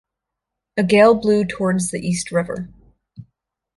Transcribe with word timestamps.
A 0.77 0.83
gale 0.83 1.13
blew 1.13 1.45
towards 1.45 1.91
the 1.91 1.99
East 1.99 2.31
River. 2.31 2.67